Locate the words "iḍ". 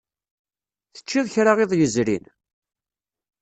1.63-1.71